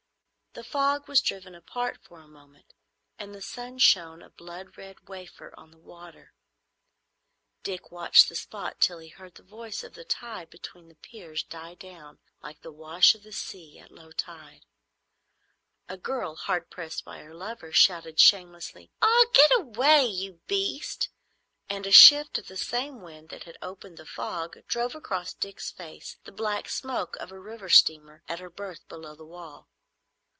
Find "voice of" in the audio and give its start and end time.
9.43-9.93